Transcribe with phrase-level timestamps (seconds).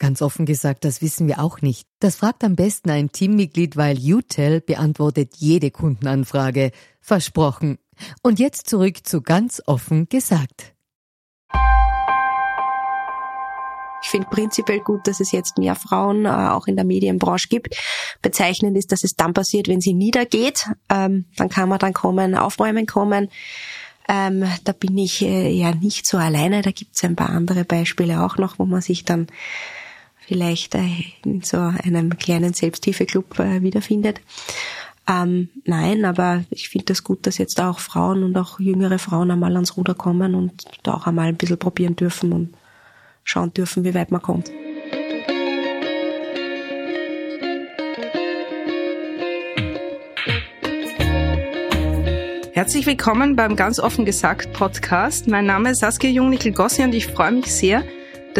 [0.00, 1.86] Ganz offen gesagt, das wissen wir auch nicht.
[1.98, 6.72] Das fragt am besten ein Teammitglied, weil UTEL beantwortet jede Kundenanfrage.
[7.02, 7.78] Versprochen.
[8.22, 10.72] Und jetzt zurück zu ganz offen gesagt.
[14.02, 17.76] Ich finde prinzipiell gut, dass es jetzt mehr Frauen äh, auch in der Medienbranche gibt.
[18.22, 20.66] Bezeichnend ist, dass es dann passiert, wenn sie niedergeht.
[20.88, 23.28] Ähm, dann kann man dann kommen, aufräumen kommen.
[24.08, 26.62] Ähm, da bin ich äh, ja nicht so alleine.
[26.62, 29.26] Da gibt es ein paar andere Beispiele auch noch, wo man sich dann
[30.30, 30.86] vielleicht äh,
[31.24, 34.20] in so einem kleinen Selbsthilfeclub äh, wiederfindet.
[35.08, 39.32] Ähm, nein, aber ich finde das gut, dass jetzt auch Frauen und auch jüngere Frauen
[39.32, 42.54] einmal ans Ruder kommen und da auch einmal ein bisschen probieren dürfen und
[43.24, 44.52] schauen dürfen, wie weit man kommt.
[52.52, 55.26] Herzlich willkommen beim Ganz offen gesagt Podcast.
[55.26, 57.82] Mein Name ist Saskia Jungnickel-Gossi und ich freue mich sehr,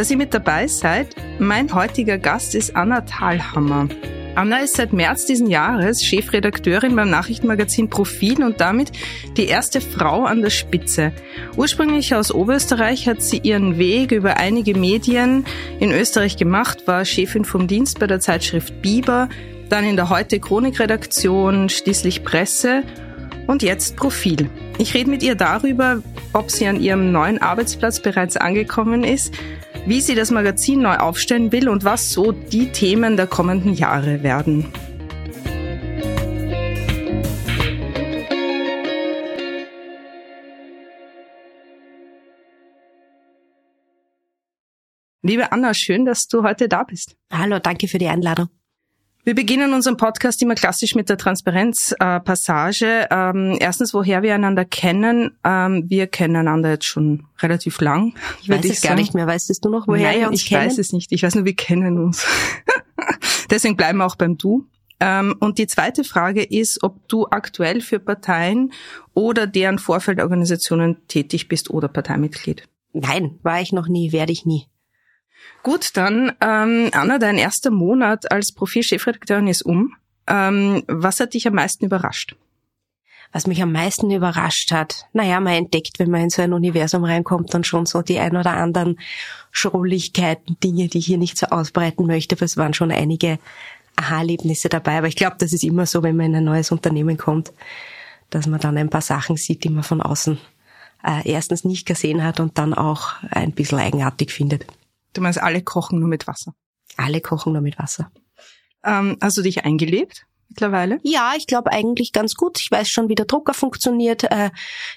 [0.00, 1.14] dass ihr mit dabei seid.
[1.38, 3.86] Mein heutiger Gast ist Anna Thalhammer.
[4.34, 8.92] Anna ist seit März diesen Jahres Chefredakteurin beim Nachrichtenmagazin Profil und damit
[9.36, 11.12] die erste Frau an der Spitze.
[11.54, 15.44] Ursprünglich aus Oberösterreich hat sie ihren Weg über einige Medien
[15.80, 19.28] in Österreich gemacht, war Chefin vom Dienst bei der Zeitschrift Biber,
[19.68, 22.84] dann in der Heute Chronikredaktion, schließlich Presse
[23.46, 24.48] und jetzt Profil.
[24.78, 29.34] Ich rede mit ihr darüber, ob sie an ihrem neuen Arbeitsplatz bereits angekommen ist,
[29.86, 34.22] wie sie das Magazin neu aufstellen will und was so die Themen der kommenden Jahre
[34.22, 34.66] werden.
[45.22, 47.16] Liebe Anna, schön, dass du heute da bist.
[47.30, 48.48] Hallo, danke für die Einladung.
[49.22, 53.06] Wir beginnen unseren Podcast immer klassisch mit der Transparenzpassage.
[53.10, 55.36] Äh, ähm, erstens, woher wir einander kennen.
[55.44, 58.14] Ähm, wir kennen einander jetzt schon relativ lang.
[58.40, 59.26] Ich weiß es gar nicht mehr.
[59.26, 60.66] Weißt du noch, woher Nein, wir uns ich kennen?
[60.66, 61.12] weiß es nicht.
[61.12, 62.26] Ich weiß nur, wir kennen uns.
[63.50, 64.66] Deswegen bleiben wir auch beim Du.
[65.00, 68.72] Ähm, und die zweite Frage ist, ob du aktuell für Parteien
[69.12, 72.68] oder deren Vorfeldorganisationen tätig bist oder Parteimitglied.
[72.92, 74.66] Nein, war ich noch nie, werde ich nie.
[75.62, 79.94] Gut, dann ähm, Anna, dein erster Monat als Profilchefredakteurin ist um.
[80.26, 82.36] Ähm, was hat dich am meisten überrascht?
[83.32, 87.04] Was mich am meisten überrascht hat, naja, man entdeckt, wenn man in so ein Universum
[87.04, 88.98] reinkommt, dann schon so die ein oder anderen
[89.52, 93.38] Schrulligkeiten, Dinge, die ich hier nicht so ausbreiten möchte, aber es waren schon einige
[93.96, 94.98] Aha-Erlebnisse dabei.
[94.98, 97.52] Aber ich glaube, das ist immer so, wenn man in ein neues Unternehmen kommt,
[98.30, 100.38] dass man dann ein paar Sachen sieht, die man von außen
[101.04, 104.66] äh, erstens nicht gesehen hat und dann auch ein bisschen eigenartig findet.
[105.12, 106.54] Du meinst, alle kochen nur mit Wasser.
[106.96, 108.10] Alle kochen nur mit Wasser.
[108.84, 110.98] Ähm, hast du dich eingelebt mittlerweile?
[111.02, 112.60] Ja, ich glaube eigentlich ganz gut.
[112.60, 114.50] Ich weiß schon, wie der Drucker funktioniert, äh,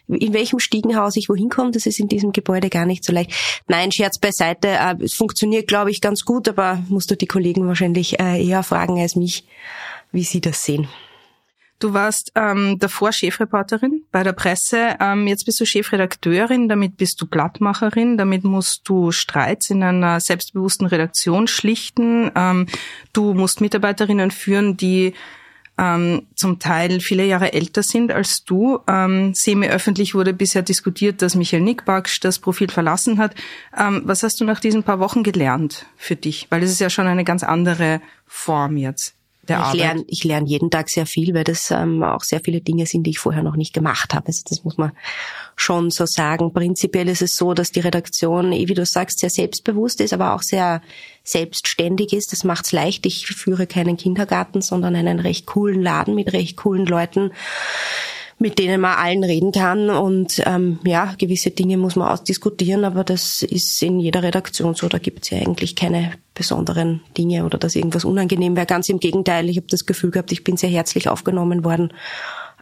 [0.07, 1.71] in welchem Stiegenhaus ich wohin komme.
[1.71, 3.31] Das ist in diesem Gebäude gar nicht so leicht.
[3.67, 4.69] Nein, Scherz beiseite.
[4.69, 8.63] Äh, es funktioniert, glaube ich, ganz gut, aber musst du die Kollegen wahrscheinlich äh, eher
[8.63, 9.45] fragen als mich,
[10.11, 10.87] wie sie das sehen.
[11.83, 17.21] Du warst ähm, davor Chefreporterin bei der Presse, ähm, jetzt bist du Chefredakteurin, damit bist
[17.21, 22.67] du Blattmacherin, damit musst du Streits in einer selbstbewussten Redaktion schlichten, ähm,
[23.11, 25.13] du musst Mitarbeiterinnen führen, die
[25.77, 28.79] ähm, zum Teil viele Jahre älter sind als du.
[28.87, 33.35] Ähm, Semi-öffentlich wurde bisher diskutiert, dass Michael Nickbaksch das Profil verlassen hat.
[33.77, 36.47] Ähm, was hast du nach diesen paar Wochen gelernt für dich?
[36.49, 39.77] Weil es ist ja schon eine ganz andere Form jetzt der ich Arbeit.
[39.77, 43.03] lerne ich lerne jeden Tag sehr viel, weil das ähm, auch sehr viele Dinge sind,
[43.03, 44.27] die ich vorher noch nicht gemacht habe.
[44.27, 44.91] Also das muss man
[45.55, 46.53] schon so sagen.
[46.53, 50.33] Prinzipiell ist es so, dass die Redaktion, eh, wie du sagst, sehr selbstbewusst ist, aber
[50.33, 50.81] auch sehr
[51.23, 52.31] selbstständig ist.
[52.31, 53.05] Das macht's leicht.
[53.05, 57.31] Ich führe keinen Kindergarten, sondern einen recht coolen Laden mit recht coolen Leuten
[58.43, 59.89] mit denen man allen reden kann.
[59.89, 64.89] Und ähm, ja, gewisse Dinge muss man ausdiskutieren, aber das ist in jeder Redaktion so.
[64.89, 68.65] Da gibt's ja eigentlich keine besonderen Dinge oder dass irgendwas unangenehm wäre.
[68.65, 71.93] Ganz im Gegenteil, ich habe das Gefühl gehabt, ich bin sehr herzlich aufgenommen worden.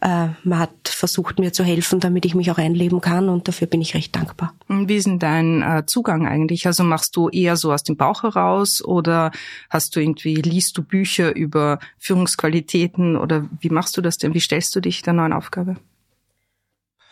[0.01, 3.67] Äh, man hat versucht, mir zu helfen, damit ich mich auch einleben kann und dafür
[3.67, 4.53] bin ich recht dankbar.
[4.67, 6.65] Wie ist denn dein äh, Zugang eigentlich?
[6.65, 9.31] Also machst du eher so aus dem Bauch heraus oder
[9.69, 14.33] hast du irgendwie, liest du Bücher über Führungsqualitäten oder wie machst du das denn?
[14.33, 15.77] Wie stellst du dich der neuen Aufgabe?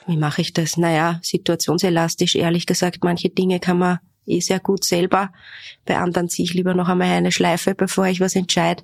[0.07, 0.75] Wie mache ich das?
[0.75, 3.03] Naja, situationselastisch, ehrlich gesagt.
[3.03, 5.31] Manche Dinge kann man eh sehr gut selber.
[5.85, 8.83] Bei anderen ziehe ich lieber noch einmal eine Schleife, bevor ich was entscheide.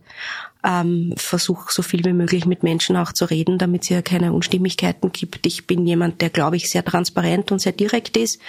[0.63, 4.33] Ähm, Versuche so viel wie möglich mit Menschen auch zu reden, damit es ja keine
[4.33, 5.45] Unstimmigkeiten gibt.
[5.45, 8.41] Ich bin jemand, der, glaube ich, sehr transparent und sehr direkt ist.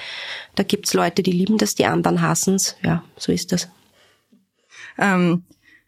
[0.54, 2.76] Da gibt's Leute, die lieben das, die anderen hassen's.
[2.82, 3.69] Ja, so ist das.
[4.98, 5.44] Ähm,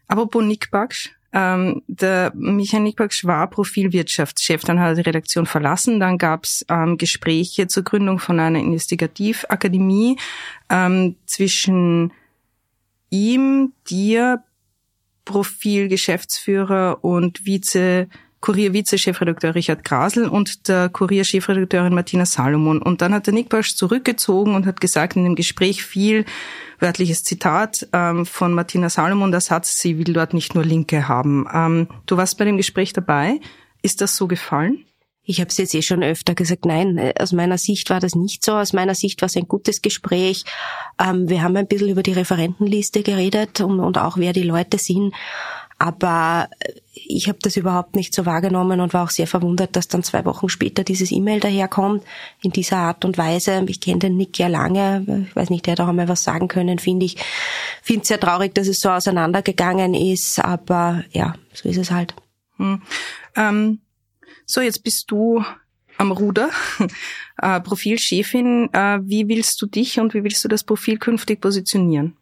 [0.07, 6.01] apropos Nick Baksch, ähm, der Michael Nickberg war Profilwirtschaftschef, dann hat er die Redaktion verlassen,
[6.01, 10.17] dann gab es ähm, Gespräche zur Gründung von einer Investigativakademie
[10.71, 12.13] ähm, zwischen
[13.11, 14.43] ihm, dir,
[15.25, 18.09] Profilgeschäftsführer und Vize
[18.41, 22.81] Kurier-Vize-Chefredakteur Richard Grasel und der Kurier-Chefredakteurin Martina Salomon.
[22.81, 26.25] Und dann hat der Nick Basch zurückgezogen und hat gesagt in dem Gespräch viel,
[26.79, 31.47] wörtliches Zitat ähm, von Martina Salomon, der Satz, sie will dort nicht nur Linke haben.
[31.53, 33.41] Ähm, du warst bei dem Gespräch dabei.
[33.83, 34.85] Ist das so gefallen?
[35.31, 38.43] Ich habe es jetzt eh schon öfter gesagt, nein, aus meiner Sicht war das nicht
[38.43, 38.53] so.
[38.53, 40.45] Aus meiner Sicht war es ein gutes Gespräch.
[40.99, 44.79] Ähm, wir haben ein bisschen über die Referentenliste geredet und, und auch wer die Leute
[44.79, 45.13] sind.
[45.81, 46.49] Aber
[46.93, 50.25] ich habe das überhaupt nicht so wahrgenommen und war auch sehr verwundert, dass dann zwei
[50.25, 52.03] Wochen später dieses E-Mail daherkommt
[52.43, 53.65] in dieser Art und Weise.
[53.69, 56.49] Ich kenne den Nick ja lange, ich weiß nicht, der hat auch einmal was sagen
[56.49, 57.17] können, finde ich.
[57.83, 62.15] Finde es sehr traurig, dass es so auseinandergegangen ist, aber ja, so ist es halt.
[62.57, 62.83] Hm.
[63.37, 63.81] Ähm,
[64.45, 65.45] so, jetzt bist du
[65.97, 66.51] am Ruder,
[67.41, 68.69] äh, Profilchefin.
[68.73, 72.17] Äh, wie willst du dich und wie willst du das Profil künftig positionieren?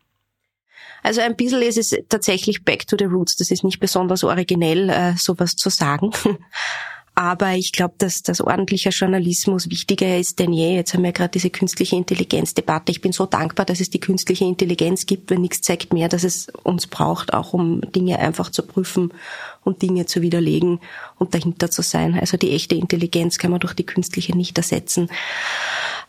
[1.07, 3.37] Also ein bisschen ist es tatsächlich back to the roots.
[3.37, 6.11] Das ist nicht besonders originell, äh, sowas zu sagen.
[7.15, 10.75] Aber ich glaube, dass das ordentlicher Journalismus wichtiger ist denn je.
[10.75, 12.91] Jetzt haben wir gerade diese künstliche Intelligenz-Debatte.
[12.91, 16.25] Ich bin so dankbar, dass es die künstliche Intelligenz gibt, weil nichts zeigt mehr, dass
[16.25, 19.15] es uns braucht, auch um Dinge einfach zu prüfen
[19.63, 20.81] und Dinge zu widerlegen
[21.19, 22.19] und dahinter zu sein.
[22.19, 25.09] Also die echte Intelligenz kann man durch die künstliche nicht ersetzen.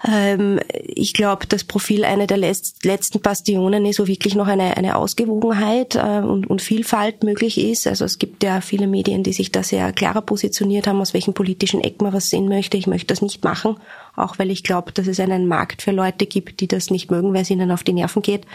[0.06, 4.96] Ähm, ich glaube, das Profil eine der letzten Bastionen ist, wo wirklich noch eine, eine
[4.96, 7.88] Ausgewogenheit äh, und, und Vielfalt möglich ist.
[7.88, 11.34] Also es gibt ja viele Medien, die sich da sehr klarer positioniert haben, aus welchen
[11.34, 12.78] politischen Eck man was sehen möchte.
[12.78, 13.78] Ich möchte das nicht machen,
[14.16, 17.34] auch weil ich glaube, dass es einen Markt für Leute gibt, die das nicht mögen,
[17.34, 18.46] weil es ihnen auf die Nerven geht.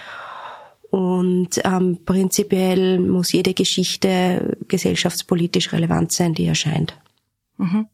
[0.90, 6.94] Und ähm, prinzipiell muss jede Geschichte gesellschaftspolitisch relevant sein, die erscheint.
[7.56, 7.86] Mhm.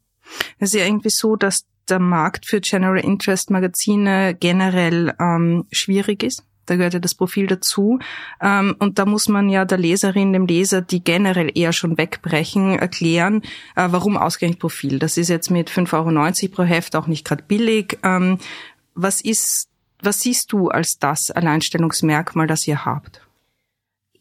[0.59, 6.23] Es ist ja irgendwie so, dass der Markt für General Interest Magazine generell ähm, schwierig
[6.23, 6.43] ist.
[6.69, 7.99] Da gehört ja das Profil dazu.
[8.41, 12.77] Ähm, und da muss man ja der Leserin, dem Leser, die generell eher schon wegbrechen,
[12.77, 13.41] erklären,
[13.75, 14.99] äh, warum ausgerechnet Profil.
[14.99, 15.93] Das ist jetzt mit 5,90
[16.43, 17.97] Euro pro Heft auch nicht gerade billig.
[18.03, 18.37] Ähm,
[18.93, 19.69] was ist,
[20.01, 23.21] was siehst du als das Alleinstellungsmerkmal, das ihr habt?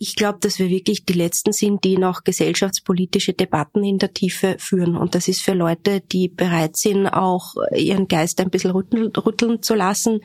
[0.00, 4.54] Ich glaube, dass wir wirklich die Letzten sind, die noch gesellschaftspolitische Debatten in der Tiefe
[4.58, 4.96] führen.
[4.96, 9.74] Und das ist für Leute, die bereit sind, auch ihren Geist ein bisschen rütteln, zu
[9.74, 10.20] lassen,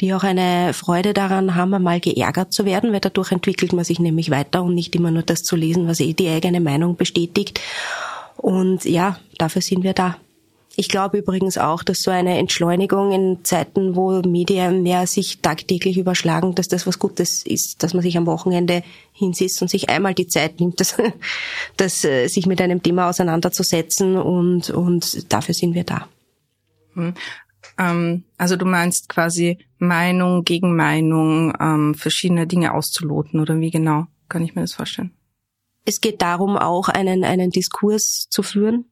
[0.00, 3.98] die auch eine Freude daran haben, einmal geärgert zu werden, weil dadurch entwickelt man sich
[3.98, 7.60] nämlich weiter und nicht immer nur das zu lesen, was eh die eigene Meinung bestätigt.
[8.36, 10.16] Und ja, dafür sind wir da.
[10.80, 15.98] Ich glaube übrigens auch, dass so eine Entschleunigung in Zeiten, wo Medien mehr sich tagtäglich
[15.98, 20.14] überschlagen, dass das was Gutes ist, dass man sich am Wochenende hinsitzt und sich einmal
[20.14, 20.96] die Zeit nimmt, das,
[21.76, 26.06] das, äh, sich mit einem Thema auseinanderzusetzen und, und dafür sind wir da.
[26.94, 27.14] Hm.
[27.76, 34.06] Ähm, also du meinst quasi Meinung gegen Meinung, ähm, verschiedene Dinge auszuloten oder wie genau
[34.28, 35.10] kann ich mir das vorstellen?
[35.84, 38.84] Es geht darum, auch einen, einen Diskurs zu führen,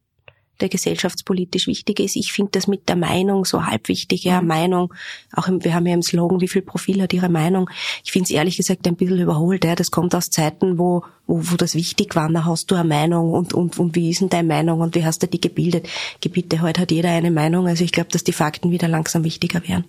[0.60, 2.16] der gesellschaftspolitisch wichtig ist.
[2.16, 4.24] Ich finde das mit der Meinung so halb wichtig.
[4.24, 4.48] Ja, mhm.
[4.48, 4.94] Meinung,
[5.32, 7.68] auch im, wir haben ja im Slogan, wie viel Profil hat Ihre Meinung?
[8.04, 9.64] Ich finde es ehrlich gesagt ein bisschen überholt.
[9.64, 9.74] Ja.
[9.74, 12.28] Das kommt aus Zeiten, wo, wo, wo das wichtig war.
[12.30, 15.04] Da hast du eine Meinung und, und, und wie ist denn deine Meinung und wie
[15.04, 15.88] hast du die gebildet?
[16.20, 17.66] Gebiete, heute hat jeder eine Meinung.
[17.66, 19.84] Also ich glaube, dass die Fakten wieder langsam wichtiger werden.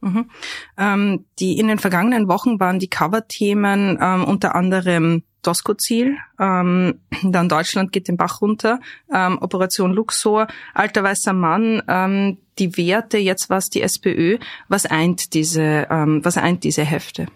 [0.00, 0.30] Mhm.
[0.78, 7.48] Ähm, die in den vergangenen Wochen waren die Coverthemen ähm, unter anderem Doskozil, ähm, dann
[7.48, 8.80] Deutschland geht den Bach runter,
[9.12, 14.38] ähm, Operation Luxor, alter weißer Mann, ähm, die Werte, jetzt was die SPÖ,
[14.68, 17.26] was eint diese, ähm, was eint diese Hefte?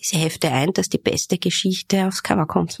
[0.00, 2.80] Diese Hefte eint, dass die beste Geschichte aufs Cover kommt.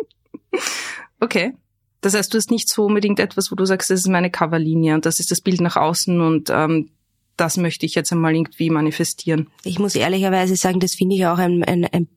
[1.20, 1.54] okay.
[2.00, 4.94] Das heißt, du hast nicht so unbedingt etwas, wo du sagst, das ist meine Coverlinie
[4.94, 6.90] und das ist das Bild nach außen und ähm,
[7.36, 9.48] das möchte ich jetzt einmal irgendwie manifestieren.
[9.64, 12.08] Ich muss ehrlicherweise sagen, das finde ich auch ein, ein, ein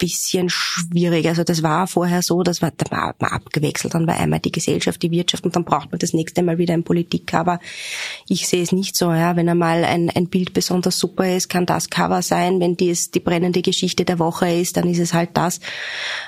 [0.00, 1.28] bisschen schwierig.
[1.28, 3.94] Also das war vorher so, dass man, da war man abgewechselt.
[3.94, 6.74] Dann war einmal die Gesellschaft, die Wirtschaft und dann braucht man das nächste Mal wieder
[6.74, 7.60] ein Politikcover.
[8.28, 9.12] Ich sehe es nicht so.
[9.12, 9.36] Ja.
[9.36, 12.58] Wenn einmal ein, ein Bild besonders super ist, kann das Cover sein.
[12.60, 15.60] Wenn dies die brennende Geschichte der Woche ist, dann ist es halt das.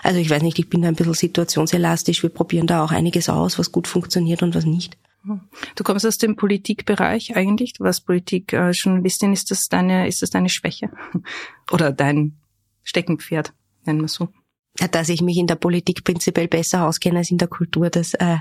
[0.03, 2.23] Also ich weiß nicht, ich bin da ein bisschen situationselastisch.
[2.23, 4.99] Wir probieren da auch einiges aus, was gut funktioniert und was nicht.
[5.77, 7.73] Du kommst aus dem Politikbereich eigentlich.
[7.75, 9.33] Du warst Politikjournalistin.
[9.33, 10.91] Ist das deine, ist das deine Schwäche?
[11.71, 12.37] Oder dein
[12.83, 13.55] Steckenpferd?
[13.85, 14.29] Nennen wir so.
[14.91, 18.39] Dass ich mich in der Politik prinzipiell besser auskenne als in der Kultur, das äh,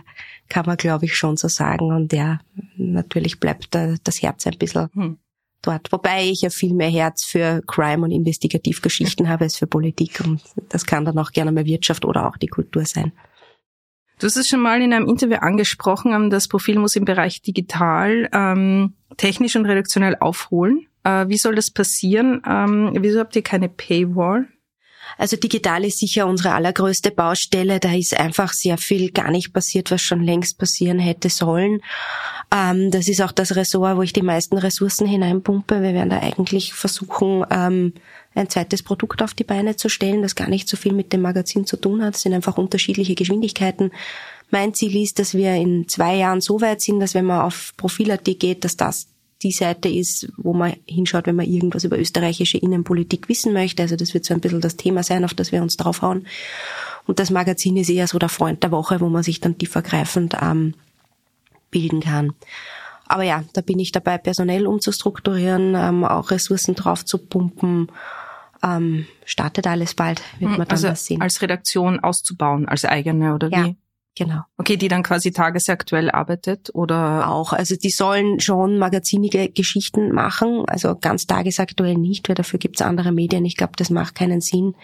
[0.47, 1.91] kann man, glaube ich, schon so sagen.
[1.91, 2.39] Und ja,
[2.77, 5.17] natürlich bleibt da das Herz ein bisschen hm.
[5.61, 5.91] dort.
[5.91, 10.21] Wobei ich ja viel mehr Herz für Crime und Investigativgeschichten habe als für Politik.
[10.23, 13.11] Und das kann dann auch gerne mal Wirtschaft oder auch die Kultur sein.
[14.21, 17.41] Du hast es schon mal in einem Interview angesprochen, ähm, das Profil muss im Bereich
[17.41, 20.85] digital, ähm, technisch und redaktionell aufholen.
[21.03, 22.39] Äh, wie soll das passieren?
[22.47, 24.47] Ähm, wieso habt ihr keine Paywall?
[25.17, 27.79] Also digital ist sicher unsere allergrößte Baustelle.
[27.79, 31.81] Da ist einfach sehr viel gar nicht passiert, was schon längst passieren hätte sollen.
[32.53, 35.81] Ähm, das ist auch das Ressort, wo ich die meisten Ressourcen hineinpumpe.
[35.81, 37.93] Wir werden da eigentlich versuchen, ähm,
[38.33, 41.21] ein zweites Produkt auf die Beine zu stellen, das gar nicht so viel mit dem
[41.21, 42.15] Magazin zu tun hat.
[42.15, 43.91] Es sind einfach unterschiedliche Geschwindigkeiten.
[44.49, 47.73] Mein Ziel ist, dass wir in zwei Jahren so weit sind, dass wenn man auf
[47.77, 49.07] Profil.at geht, dass das
[49.43, 53.83] die Seite ist, wo man hinschaut, wenn man irgendwas über österreichische Innenpolitik wissen möchte.
[53.83, 56.27] Also das wird so ein bisschen das Thema sein, auf das wir uns draufhauen.
[57.07, 60.37] Und das Magazin ist eher so der Freund der Woche, wo man sich dann tiefergreifend
[60.41, 60.75] ähm,
[61.71, 62.33] bilden kann.
[63.07, 67.91] Aber ja, da bin ich dabei, personell umzustrukturieren, ähm, auch Ressourcen drauf zu pumpen.
[68.63, 71.21] Ähm, startet alles bald, wird hm, man dann also das sehen.
[71.21, 73.69] Als Redaktion auszubauen, als eigene oder ja.
[74.17, 74.41] Genau.
[74.57, 77.29] Okay, die dann quasi tagesaktuell arbeitet oder?
[77.29, 77.53] Auch.
[77.53, 83.13] Also die sollen schon magazinige Geschichten machen, also ganz tagesaktuell nicht, weil dafür gibt's andere
[83.13, 83.45] Medien.
[83.45, 84.75] Ich glaube, das macht keinen Sinn.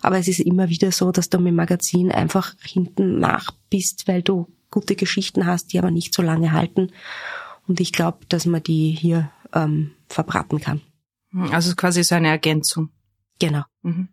[0.00, 4.22] Aber es ist immer wieder so, dass du mit Magazin einfach hinten nach bist, weil
[4.22, 6.92] du gute Geschichten hast, die aber nicht so lange halten.
[7.66, 10.82] Und ich glaube, dass man die hier ähm, verbraten kann.
[11.50, 12.90] Also quasi so eine Ergänzung.
[13.38, 13.62] Genau.
[13.82, 14.08] Mhm.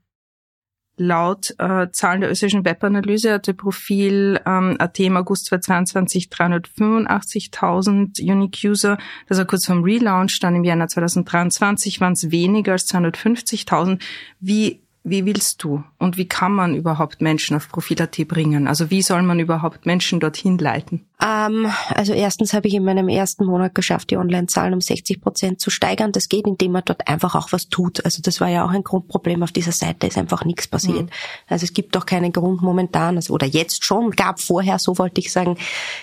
[0.98, 8.64] Laut äh, Zahlen der österreichischen Webanalyse hatte Profil ähm, AT im August 2022 385.000 Unique
[8.64, 8.98] User.
[9.28, 10.40] Das war kurz vom Relaunch.
[10.40, 14.02] Dann im Jänner 2023 waren es weniger als 250.000.
[14.40, 18.68] Wie wie willst du und wie kann man überhaupt Menschen auf Profil.at bringen?
[18.68, 21.06] Also wie soll man überhaupt Menschen dorthin leiten?
[21.22, 25.62] Ähm, also erstens habe ich in meinem ersten Monat geschafft, die Online-Zahlen um 60 Prozent
[25.62, 26.12] zu steigern.
[26.12, 28.04] Das geht, indem man dort einfach auch was tut.
[28.04, 31.04] Also das war ja auch ein Grundproblem auf dieser Seite, ist einfach nichts passiert.
[31.04, 31.10] Mhm.
[31.48, 35.22] Also es gibt auch keinen Grund momentan, also, oder jetzt schon, gab vorher, so wollte
[35.22, 35.56] ich sagen,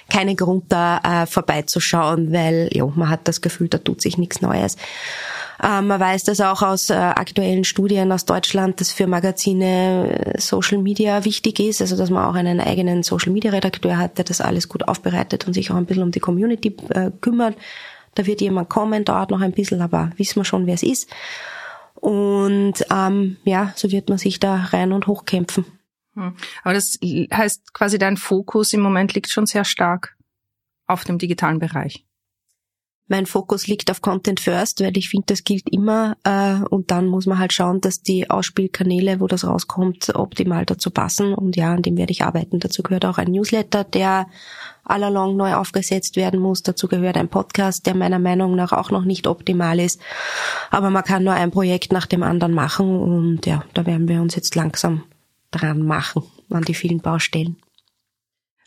[0.09, 4.41] keinen Grund da äh, vorbeizuschauen, weil ja, man hat das Gefühl, da tut sich nichts
[4.43, 4.77] Neues.
[5.63, 10.41] Ähm, man weiß das auch aus äh, aktuellen Studien aus Deutschland, dass für Magazine äh,
[10.41, 14.25] Social Media wichtig ist, also dass man auch einen eigenen Social Media Redakteur hat, der
[14.25, 17.57] das alles gut aufbereitet und sich auch ein bisschen um die Community äh, kümmert.
[18.17, 21.09] Da wird jemand kommen, dauert noch ein bisschen, aber wissen wir schon, wer es ist.
[21.95, 25.65] Und ähm, ja, so wird man sich da rein und hochkämpfen.
[26.15, 26.35] Hm.
[26.65, 30.17] Aber das heißt quasi, dein Fokus im Moment liegt schon sehr stark
[30.87, 32.05] auf dem digitalen Bereich.
[33.09, 36.17] Mein Fokus liegt auf Content First, weil ich finde, das gilt immer.
[36.25, 40.91] Äh, und dann muss man halt schauen, dass die Ausspielkanäle, wo das rauskommt, optimal dazu
[40.91, 41.35] passen.
[41.35, 42.61] Und ja, an dem werde ich arbeiten.
[42.61, 44.29] Dazu gehört auch ein Newsletter, der
[44.85, 46.63] allalong neu aufgesetzt werden muss.
[46.63, 50.01] Dazu gehört ein Podcast, der meiner Meinung nach auch noch nicht optimal ist.
[50.71, 52.99] Aber man kann nur ein Projekt nach dem anderen machen.
[52.99, 55.03] Und ja, da werden wir uns jetzt langsam
[55.51, 57.57] dran machen an die vielen Baustellen.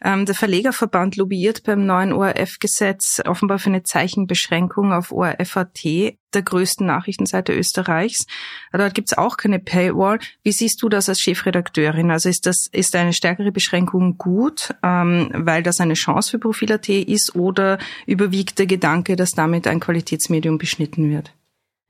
[0.03, 6.85] Ähm, der Verlegerverband lobbyiert beim neuen ORF-Gesetz offenbar für eine Zeichenbeschränkung auf ORF.at, der größten
[6.85, 8.25] Nachrichtenseite Österreichs.
[8.73, 10.19] Dort gibt es auch keine Paywall.
[10.43, 12.11] Wie siehst du das als Chefredakteurin?
[12.11, 16.89] Also ist das ist eine stärkere Beschränkung gut, ähm, weil das eine Chance für Profil.at
[16.89, 21.34] ist, oder überwiegt der Gedanke, dass damit ein Qualitätsmedium beschnitten wird?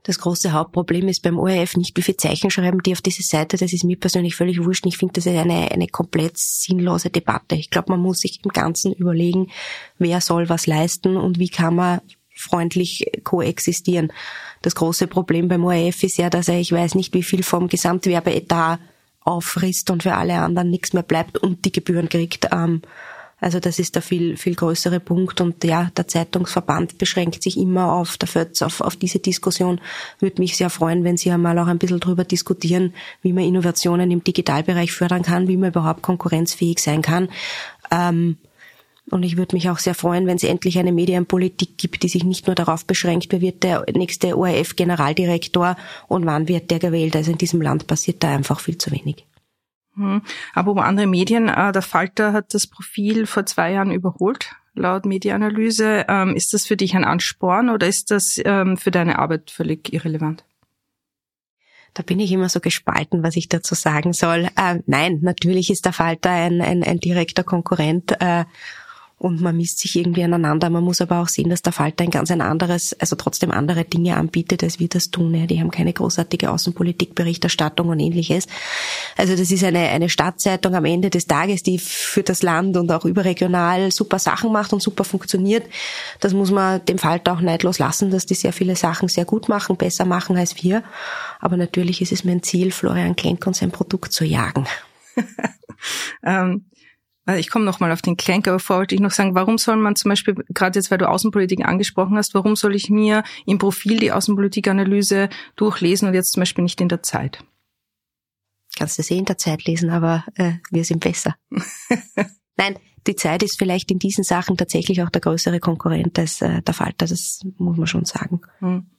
[0.06, 3.58] Das große Hauptproblem ist beim ORF nicht, wie viel Zeichen schreiben die auf diese Seite.
[3.58, 4.86] Das ist mir persönlich völlig wurscht.
[4.86, 7.56] Ich finde, das ist eine, eine komplett sinnlose Debatte.
[7.56, 9.48] Ich glaube, man muss sich im Ganzen überlegen,
[9.98, 12.02] wer soll was leisten und wie kann man
[12.36, 14.14] freundlich koexistieren.
[14.62, 17.68] Das große Problem beim ORF ist ja, dass er, ich weiß nicht, wie viel vom
[17.68, 18.80] Gesamtwerbeetat
[19.22, 22.50] auffrisst und für alle anderen nichts mehr bleibt und die Gebühren kriegt.
[22.52, 22.84] Ähm,
[23.46, 25.40] also das ist der viel, viel größere Punkt.
[25.40, 29.80] Und ja, der Zeitungsverband beschränkt sich immer auf der FÖTZ, auf, auf diese Diskussion.
[30.20, 34.10] Würde mich sehr freuen, wenn Sie einmal auch ein bisschen darüber diskutieren, wie man Innovationen
[34.10, 37.30] im Digitalbereich fördern kann, wie man überhaupt konkurrenzfähig sein kann.
[37.92, 38.38] Ähm,
[39.12, 42.24] Und ich würde mich auch sehr freuen, wenn es endlich eine Medienpolitik gibt, die sich
[42.24, 47.16] nicht nur darauf beschränkt, wer wird der nächste ORF-Generaldirektor und wann wird der gewählt.
[47.16, 49.28] Also in diesem Land passiert da einfach viel zu wenig.
[49.96, 50.22] Hm.
[50.54, 55.06] Aber um andere Medien, äh, der Falter hat das Profil vor zwei Jahren überholt, laut
[55.06, 56.06] Medienanalyse.
[56.08, 59.94] Ähm, ist das für dich ein Ansporn oder ist das ähm, für deine Arbeit völlig
[59.94, 60.44] irrelevant?
[61.94, 64.50] Da bin ich immer so gespalten, was ich dazu sagen soll.
[64.58, 68.20] Äh, nein, natürlich ist der Falter ein, ein, ein direkter Konkurrent.
[68.20, 68.44] Äh,
[69.18, 70.70] und man misst sich irgendwie aneinander.
[70.70, 73.86] Man muss aber auch sehen, dass der Falter ein ganz ein anderes, also trotzdem andere
[73.86, 75.48] Dinge anbietet, als wir das tun.
[75.48, 78.48] Die haben keine großartige Außenpolitikberichterstattung und ähnliches.
[79.16, 82.92] Also das ist eine, eine Stadtzeitung am Ende des Tages, die für das Land und
[82.92, 85.66] auch überregional super Sachen macht und super funktioniert.
[86.20, 89.48] Das muss man dem Falter auch neidlos lassen, dass die sehr viele Sachen sehr gut
[89.48, 90.84] machen, besser machen als wir.
[91.40, 94.66] Aber natürlich ist es mein Ziel, Florian Klenk und sein Produkt zu jagen.
[96.24, 96.66] ähm,
[97.26, 99.78] also ich komme nochmal auf den Klenk, aber vorher wollte ich noch sagen, warum soll
[99.78, 103.58] man zum Beispiel, gerade jetzt, weil du Außenpolitik angesprochen hast, warum soll ich mir im
[103.58, 107.44] Profil die Außenpolitikanalyse durchlesen und jetzt zum Beispiel nicht in der Zeit?
[108.78, 111.36] Kannst du sie in der Zeit lesen, aber äh, wir sind besser.
[112.58, 112.78] Nein,
[113.08, 116.74] die Zeit ist vielleicht in diesen Sachen tatsächlich auch der größere Konkurrent als äh, der
[116.74, 118.42] Falter, das muss man schon sagen.
[118.60, 118.92] Hm.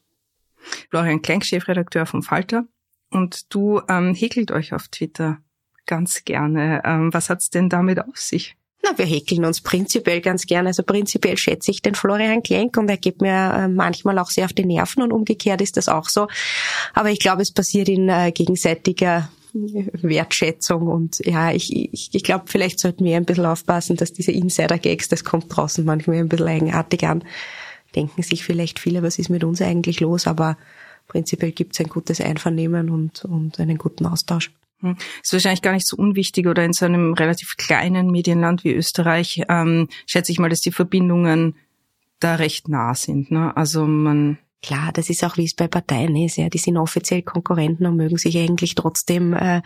[0.90, 2.66] Florian Klenk, Chefredakteur vom Falter.
[3.10, 5.38] Und du ähm, häkelt euch auf Twitter
[5.86, 6.82] ganz gerne.
[6.84, 8.56] Ähm, was hat's denn damit auf sich?
[8.82, 10.68] Na, wir häkeln uns prinzipiell ganz gerne.
[10.68, 14.44] Also prinzipiell schätze ich den Florian Klenk und er geht mir äh, manchmal auch sehr
[14.44, 16.28] auf die Nerven und umgekehrt ist das auch so.
[16.94, 22.44] Aber ich glaube, es passiert in äh, gegenseitiger Wertschätzung und ja, ich, ich, ich glaube,
[22.46, 26.48] vielleicht sollten wir ein bisschen aufpassen, dass diese Insider-Gags, das kommt draußen manchmal ein bisschen
[26.48, 27.24] eigenartig an.
[27.94, 30.58] Denken sich vielleicht viele, was ist mit uns eigentlich los, aber
[31.08, 34.50] prinzipiell gibt es ein gutes Einvernehmen und, und einen guten Austausch.
[34.80, 34.96] Hm.
[35.22, 39.42] Ist wahrscheinlich gar nicht so unwichtig oder in so einem relativ kleinen Medienland wie Österreich
[39.48, 41.56] ähm, schätze ich mal, dass die Verbindungen
[42.20, 43.30] da recht nah sind.
[43.30, 43.56] Ne?
[43.56, 46.38] Also man Klar, das ist auch wie es bei Parteien ist.
[46.38, 49.62] Ja, die sind offiziell Konkurrenten und mögen sich eigentlich trotzdem, äh,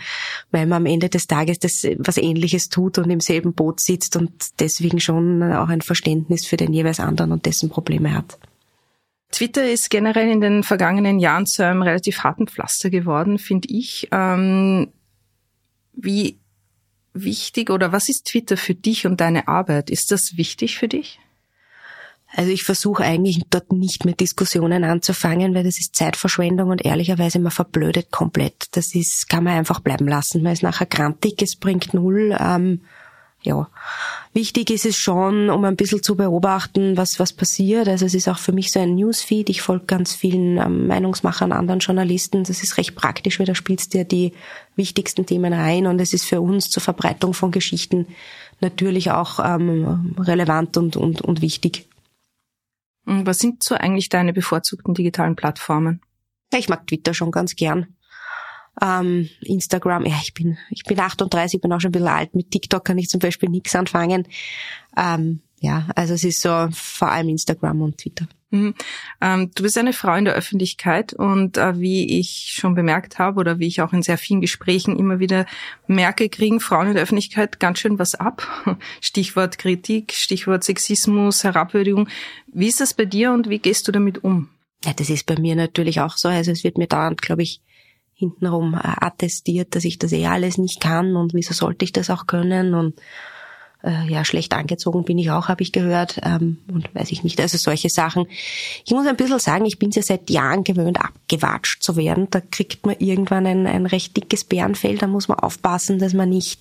[0.50, 4.17] weil man am Ende des Tages das was Ähnliches tut und im selben Boot sitzt
[4.17, 8.38] und deswegen schon auch ein Verständnis für den jeweils anderen und dessen Probleme hat.
[9.33, 14.09] Twitter ist generell in den vergangenen Jahren zu einem relativ harten Pflaster geworden, finde ich.
[14.12, 14.88] Ähm,
[15.92, 16.38] wie
[17.12, 19.90] wichtig oder was ist Twitter für dich und deine Arbeit?
[19.90, 21.18] Ist das wichtig für dich?
[22.33, 27.40] Also ich versuche eigentlich dort nicht mehr Diskussionen anzufangen, weil das ist Zeitverschwendung und ehrlicherweise
[27.40, 28.68] man verblödet komplett.
[28.72, 30.42] Das ist, kann man einfach bleiben lassen.
[30.42, 32.37] Man ist nachher grantig, es bringt null.
[32.38, 32.83] Ähm,
[33.42, 33.68] ja,
[34.35, 37.88] wichtig ist es schon, um ein bisschen zu beobachten, was, was passiert.
[37.88, 39.48] Also es ist auch für mich so ein Newsfeed.
[39.48, 42.44] Ich folge ganz vielen ähm, Meinungsmachern, anderen Journalisten.
[42.44, 44.33] Das ist recht praktisch, weil da spielst du ja die
[44.76, 48.07] wichtigsten Themen rein und es ist für uns zur Verbreitung von Geschichten
[48.61, 51.87] natürlich auch ähm, relevant und, und, und wichtig.
[53.07, 56.00] Was sind so eigentlich deine bevorzugten digitalen Plattformen?
[56.53, 57.96] Ja, ich mag Twitter schon ganz gern.
[58.83, 62.35] Ähm, Instagram, ja, ich bin, ich bin 38, bin auch schon ein bisschen alt.
[62.35, 64.27] Mit TikTok kann ich zum Beispiel nichts anfangen.
[64.97, 68.27] Ähm, ja, also es ist so vor allem Instagram und Twitter.
[68.51, 68.75] Mhm.
[69.21, 73.38] Ähm, du bist eine Frau in der Öffentlichkeit und äh, wie ich schon bemerkt habe
[73.38, 75.47] oder wie ich auch in sehr vielen Gesprächen immer wieder
[75.87, 78.43] merke, kriegen Frauen in der Öffentlichkeit ganz schön was ab.
[79.01, 82.09] Stichwort Kritik, Stichwort Sexismus, Herabwürdigung.
[82.53, 84.49] Wie ist das bei dir und wie gehst du damit um?
[84.85, 86.29] Ja, das ist bei mir natürlich auch so.
[86.29, 87.61] Also es wird mir dauernd, glaube ich,
[88.20, 92.11] hintenrum äh, attestiert, dass ich das eh alles nicht kann und wieso sollte ich das
[92.11, 92.94] auch können und
[93.83, 97.40] äh, ja, schlecht angezogen bin ich auch, habe ich gehört ähm, und weiß ich nicht,
[97.40, 98.26] also solche Sachen.
[98.85, 102.28] Ich muss ein bisschen sagen, ich bin ja seit Jahren gewöhnt, abgewatscht zu werden.
[102.30, 106.28] Da kriegt man irgendwann ein, ein recht dickes Bärenfell, da muss man aufpassen, dass man
[106.28, 106.61] nicht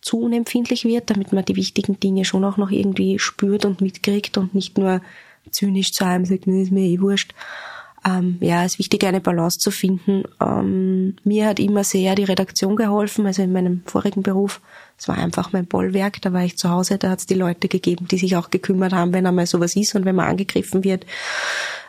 [0.00, 4.36] zu unempfindlich wird, damit man die wichtigen Dinge schon auch noch irgendwie spürt und mitkriegt
[4.36, 5.02] und nicht nur
[5.52, 7.32] zynisch zu einem sagt, nee, ist mir eh wurscht
[8.04, 10.24] ähm, ja, es ist wichtig, eine Balance zu finden.
[10.40, 14.60] Ähm, mir hat immer sehr die Redaktion geholfen, also in meinem vorigen Beruf.
[14.98, 17.68] Es war einfach mein Bollwerk, da war ich zu Hause, da hat es die Leute
[17.68, 21.04] gegeben, die sich auch gekümmert haben, wenn einmal sowas ist und wenn man angegriffen wird.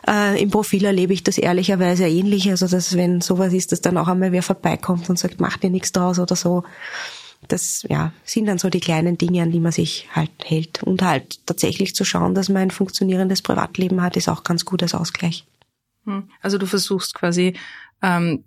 [0.06, 3.96] Äh, Im Profil erlebe ich das ehrlicherweise ähnlich, also dass wenn sowas ist, dass dann
[3.96, 6.64] auch einmal wer vorbeikommt und sagt, mach dir nichts draus oder so.
[7.48, 10.82] Das ja, sind dann so die kleinen Dinge, an die man sich halt hält.
[10.82, 14.82] Und halt tatsächlich zu schauen, dass man ein funktionierendes Privatleben hat, ist auch ganz gut
[14.82, 15.44] als Ausgleich.
[16.04, 16.30] Hm.
[16.40, 17.54] Also du versuchst quasi
[18.02, 18.44] ähm,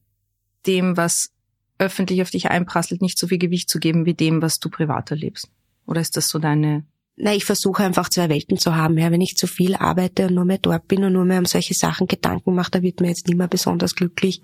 [0.65, 1.31] dem, was
[1.77, 5.11] öffentlich auf dich einprasselt, nicht so viel Gewicht zu geben wie dem, was du privat
[5.11, 5.49] erlebst.
[5.85, 6.85] Oder ist das so deine
[7.17, 8.97] na, ich versuche einfach zwei Welten zu haben.
[8.97, 11.45] Ja, wenn ich zu viel arbeite und nur mehr dort bin und nur mehr um
[11.45, 14.41] solche Sachen Gedanken mache, da wird mir jetzt nicht mehr besonders glücklich.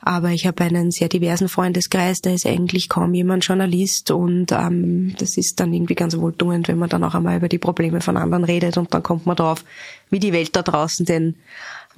[0.00, 5.16] Aber ich habe einen sehr diversen Freundeskreis, da ist eigentlich kaum jemand Journalist und ähm,
[5.18, 8.16] das ist dann irgendwie ganz wohltuend, wenn man dann auch einmal über die Probleme von
[8.16, 9.64] anderen redet und dann kommt man drauf,
[10.08, 11.34] wie die Welt da draußen denn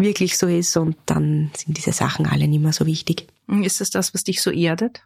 [0.01, 3.29] wirklich so ist und dann sind diese Sachen alle nicht mehr so wichtig.
[3.63, 5.03] Ist es das, was dich so erdet?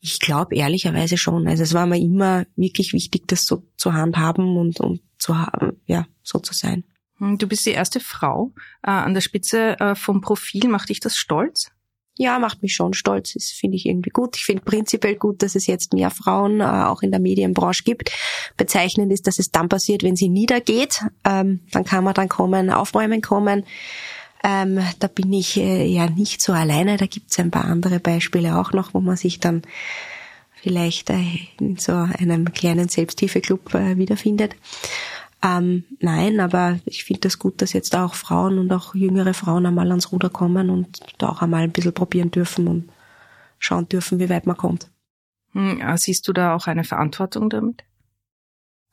[0.00, 1.48] Ich glaube ehrlicherweise schon.
[1.48, 5.80] Also es war mir immer wirklich wichtig, das so zu handhaben und, und zu haben,
[5.86, 6.84] ja, so zu sein.
[7.18, 10.68] Hm, du bist die erste Frau äh, an der Spitze äh, vom Profil.
[10.68, 11.70] Macht dich das stolz?
[12.18, 13.34] Ja, macht mich schon stolz.
[13.34, 14.36] Das finde ich irgendwie gut.
[14.36, 18.10] Ich finde prinzipiell gut, dass es jetzt mehr Frauen äh, auch in der Medienbranche gibt.
[18.56, 21.02] Bezeichnend ist, dass es dann passiert, wenn sie niedergeht.
[21.24, 23.64] Ähm, dann kann man dann kommen, aufräumen kommen.
[24.42, 26.96] Ähm, da bin ich äh, ja nicht so alleine.
[26.96, 29.62] Da gibt es ein paar andere Beispiele auch noch, wo man sich dann
[30.54, 31.22] vielleicht äh,
[31.60, 34.56] in so einem kleinen Selbsthilfeclub äh, wiederfindet.
[35.42, 39.66] Ähm, nein, aber ich finde das gut, dass jetzt auch Frauen und auch jüngere Frauen
[39.66, 42.88] einmal ans Ruder kommen und da auch einmal ein bisschen probieren dürfen und
[43.58, 44.90] schauen dürfen, wie weit man kommt.
[45.52, 47.84] Hm, siehst du da auch eine Verantwortung damit?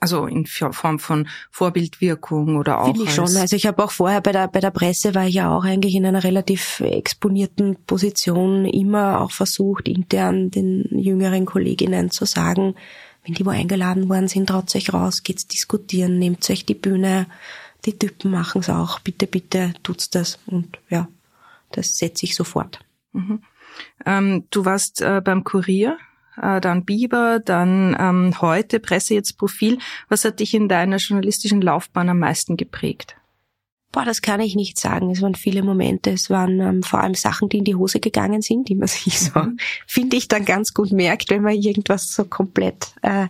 [0.04, 2.88] Also in Form von Vorbildwirkung oder auch.
[2.88, 3.38] Finde ich schon.
[3.38, 5.96] Also ich habe auch vorher bei der bei der Presse war ich ja auch eigentlich
[5.96, 12.76] in einer relativ exponierten Position immer auch versucht intern den jüngeren Kolleginnen zu sagen,
[13.24, 17.28] wenn die wo eingeladen worden sind, traut euch raus, geht's diskutieren, nehmt euch die Bühne,
[17.86, 20.40] die Typen machen's auch, bitte, bitte tut's das.
[20.46, 21.08] Und ja,
[21.72, 22.80] das setze ich sofort.
[23.14, 23.42] Mhm.
[24.06, 25.98] Ähm, du warst äh, beim Kurier,
[26.42, 29.80] äh, dann Biber, dann ähm, heute Presse jetzt Profil.
[30.10, 33.16] Was hat dich in deiner journalistischen Laufbahn am meisten geprägt?
[33.94, 35.12] Boah, das kann ich nicht sagen.
[35.12, 36.10] Es waren viele Momente.
[36.10, 39.20] Es waren ähm, vor allem Sachen, die in die Hose gegangen sind, die man sich
[39.20, 39.58] so, mhm.
[39.88, 43.28] finde ich, dann ganz gut merkt, wenn man irgendwas so komplett äh,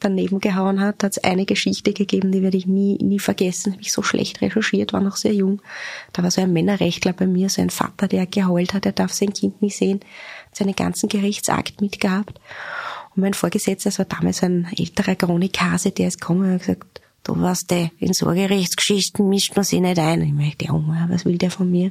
[0.00, 1.02] daneben gehauen hat.
[1.02, 3.72] Da hat es eine Geschichte gegeben, die werde ich nie, nie vergessen.
[3.72, 5.62] Habe ich so schlecht recherchiert, war noch sehr jung.
[6.12, 9.14] Da war so ein Männerrechtler bei mir, so ein Vater, der geheult hat, er darf
[9.14, 10.00] sein Kind nicht sehen,
[10.48, 12.38] hat seinen ganzen Gerichtsakt mitgehabt.
[13.16, 17.00] Und mein Vorgesetzter, das war damals ein älterer Chronikasse, der ist gekommen und hat gesagt,
[17.24, 20.22] du weißt, in Sorgerechtsgeschichten mischt man sich nicht ein.
[20.22, 21.90] Ich meine, der Junge, was will der von mir?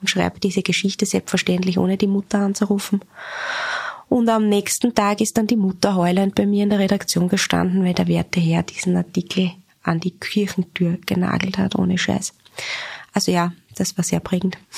[0.00, 3.00] Und schreibt diese Geschichte selbstverständlich, ohne die Mutter anzurufen.
[4.08, 7.84] Und am nächsten Tag ist dann die Mutter heulend bei mir in der Redaktion gestanden,
[7.84, 9.52] weil der werte Herr diesen Artikel
[9.82, 12.34] an die Kirchentür genagelt hat, ohne Scheiß.
[13.12, 14.58] Also ja, das war sehr prägend.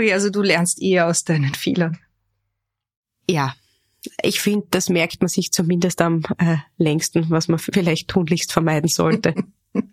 [0.00, 1.98] Okay, also du lernst eher aus deinen Fehlern.
[3.28, 3.56] Ja,
[4.22, 8.88] ich finde, das merkt man sich zumindest am äh, längsten, was man vielleicht tunlichst vermeiden
[8.88, 9.34] sollte.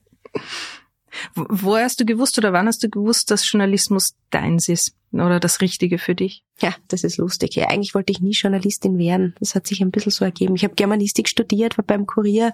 [1.33, 5.61] Wo hast du gewusst oder wann hast du gewusst, dass Journalismus deins ist oder das
[5.61, 6.43] Richtige für dich?
[6.59, 7.55] Ja, das ist lustig.
[7.55, 9.35] Ja, eigentlich wollte ich nie Journalistin werden.
[9.39, 10.55] Das hat sich ein bisschen so ergeben.
[10.55, 12.53] Ich habe Germanistik studiert, war beim Kurier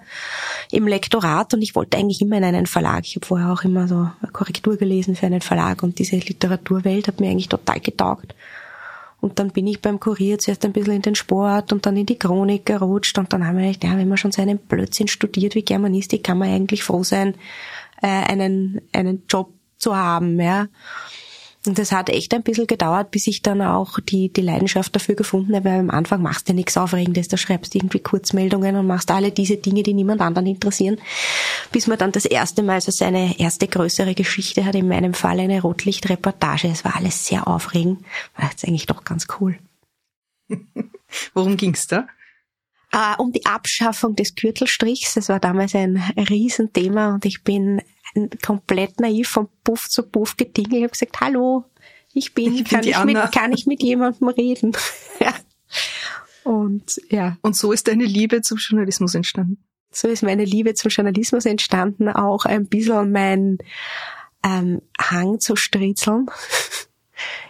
[0.70, 3.04] im Lektorat und ich wollte eigentlich immer in einen Verlag.
[3.04, 7.20] Ich habe vorher auch immer so Korrektur gelesen für einen Verlag und diese Literaturwelt hat
[7.20, 8.34] mir eigentlich total getaugt.
[9.22, 12.06] Und dann bin ich beim Kurier zuerst ein bisschen in den Sport und dann in
[12.06, 15.06] die Chronik gerutscht und dann haben wir gedacht, ja, wenn man schon so einen Blödsinn
[15.06, 17.36] studiert wie Germanistik, kann man eigentlich froh sein,
[18.02, 20.66] äh, einen, einen Job zu haben, ja.
[21.64, 25.14] Und das hat echt ein bisschen gedauert, bis ich dann auch die, die Leidenschaft dafür
[25.14, 28.88] gefunden habe, weil am Anfang machst du nichts Aufregendes, da schreibst du irgendwie Kurzmeldungen und
[28.88, 30.98] machst alle diese Dinge, die niemand anderen interessieren,
[31.70, 35.38] bis man dann das erste Mal so seine erste größere Geschichte hat, in meinem Fall
[35.38, 36.66] eine Rotlichtreportage.
[36.66, 38.04] Es war alles sehr aufregend,
[38.36, 39.56] war jetzt eigentlich doch ganz cool.
[41.34, 42.08] Worum ging's da?
[42.94, 45.14] Uh, um die Abschaffung des Gürtelstrichs.
[45.14, 47.80] Das war damals ein Riesenthema und ich bin
[48.44, 50.74] komplett naiv von Puff zu Puff getingelt.
[50.74, 51.64] Ich habe gesagt, hallo,
[52.12, 54.72] ich bin, ich kann, ich mit, kann ich mit jemandem reden?
[55.20, 55.34] ja.
[56.44, 57.38] Und ja.
[57.42, 59.62] Und so ist deine Liebe zum Journalismus entstanden.
[59.90, 63.58] So ist meine Liebe zum Journalismus entstanden, auch ein bisschen mein
[64.42, 66.26] ähm, Hang zu Stritzeln.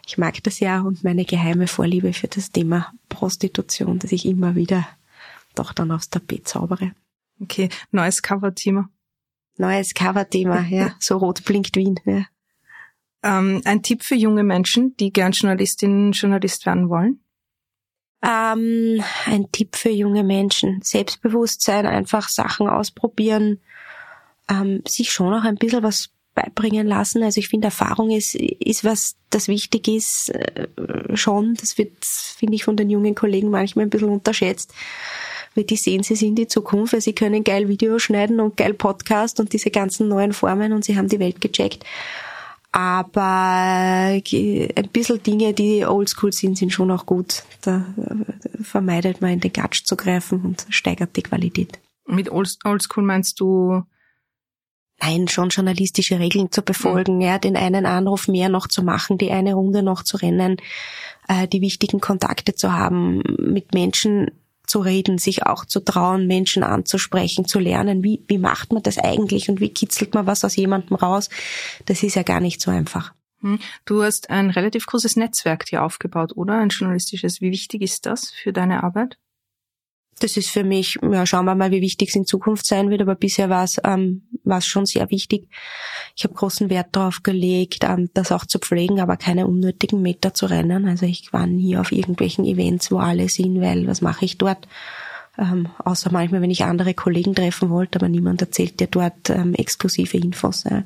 [0.06, 4.54] Ich mag das ja und meine geheime Vorliebe für das Thema Prostitution, das ich immer
[4.54, 4.86] wieder
[5.54, 6.92] doch dann aufs Tapet zaubere.
[7.40, 8.90] Okay, neues Cover-Thema.
[9.56, 10.94] Neues Cover-Thema, ja.
[11.00, 12.26] So rot blinkt Wien, ja.
[13.24, 17.20] Ähm, ein Tipp für junge Menschen, die gern Journalistin, Journalist werden wollen?
[18.20, 20.80] Ähm, ein Tipp für junge Menschen.
[20.82, 23.60] Selbstbewusstsein, einfach Sachen ausprobieren,
[24.48, 27.22] ähm, sich schon auch ein bisschen was beibringen lassen.
[27.22, 30.68] Also ich finde, Erfahrung ist, ist was, das wichtig ist, äh,
[31.14, 31.54] schon.
[31.54, 34.72] Das wird, finde ich, von den jungen Kollegen manchmal ein bisschen unterschätzt
[35.54, 38.74] weil die sehen, sie sind die Zukunft, weil sie können geil Video schneiden und geil
[38.74, 41.84] Podcast und diese ganzen neuen Formen und sie haben die Welt gecheckt.
[42.72, 47.42] Aber äh, ein bisschen Dinge, die oldschool sind, sind schon auch gut.
[47.60, 51.78] Da äh, vermeidet man in den Gatsch zu greifen und steigert die Qualität.
[52.06, 53.82] Mit oldschool meinst du
[55.02, 59.32] Nein, schon journalistische Regeln zu befolgen, ja, den einen Anruf mehr noch zu machen, die
[59.32, 60.58] eine Runde noch zu rennen,
[61.26, 64.30] äh, die wichtigen Kontakte zu haben, mit Menschen
[64.72, 68.96] zu reden, sich auch zu trauen, Menschen anzusprechen, zu lernen, wie, wie macht man das
[68.96, 71.28] eigentlich und wie kitzelt man was aus jemandem raus.
[71.84, 73.12] Das ist ja gar nicht so einfach.
[73.42, 73.58] Hm.
[73.84, 76.54] Du hast ein relativ großes Netzwerk dir aufgebaut, oder?
[76.54, 77.42] Ein journalistisches.
[77.42, 79.18] Wie wichtig ist das für deine Arbeit?
[80.22, 83.02] Das ist für mich, ja, schauen wir mal, wie wichtig es in Zukunft sein wird,
[83.02, 85.48] aber bisher war es ähm, war's schon sehr wichtig.
[86.16, 90.34] Ich habe großen Wert darauf gelegt, ähm, das auch zu pflegen, aber keine unnötigen Meter
[90.34, 90.86] zu rennen.
[90.86, 94.68] Also ich war nie auf irgendwelchen Events, wo alle sind, weil was mache ich dort?
[95.38, 99.54] Ähm, außer manchmal, wenn ich andere Kollegen treffen wollte, aber niemand erzählt dir dort ähm,
[99.54, 100.64] exklusive Infos.
[100.64, 100.84] Ja.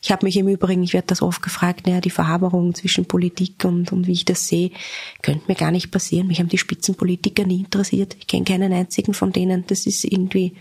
[0.00, 3.64] Ich habe mich im Übrigen, ich werde das oft gefragt, naja, die Verhaberung zwischen Politik
[3.64, 4.70] und, und wie ich das sehe,
[5.22, 6.28] könnte mir gar nicht passieren.
[6.28, 8.16] Mich haben die Spitzenpolitiker nie interessiert.
[8.18, 9.66] Ich kenne keinen einzigen von denen.
[9.66, 10.54] Das ist irgendwie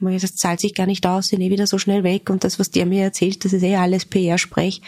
[0.00, 2.70] das zahlt sich gar nicht aus, sind eh wieder so schnell weg und das, was
[2.70, 4.80] der mir erzählt, das ist eh alles PR-Sprech.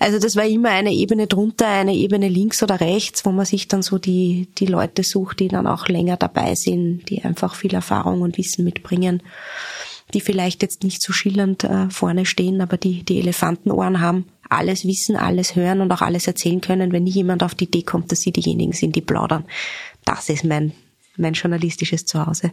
[0.00, 3.68] Also das war immer eine Ebene drunter, eine Ebene links oder rechts, wo man sich
[3.68, 7.74] dann so die, die Leute sucht, die dann auch länger dabei sind, die einfach viel
[7.74, 9.22] Erfahrung und Wissen mitbringen,
[10.14, 14.84] die vielleicht jetzt nicht so schillernd äh, vorne stehen, aber die, die Elefantenohren haben, alles
[14.84, 18.12] wissen, alles hören und auch alles erzählen können, wenn nie jemand auf die Idee kommt,
[18.12, 19.44] dass sie diejenigen sind, die plaudern.
[20.04, 20.72] Das ist mein,
[21.16, 22.52] mein journalistisches Zuhause.